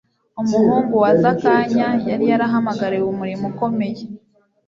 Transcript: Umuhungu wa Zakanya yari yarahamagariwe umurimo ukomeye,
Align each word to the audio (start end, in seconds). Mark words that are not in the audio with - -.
Umuhungu 0.41 0.93
wa 1.03 1.11
Zakanya 1.21 1.87
yari 2.09 2.25
yarahamagariwe 2.31 3.07
umurimo 3.09 3.43
ukomeye, 3.51 4.01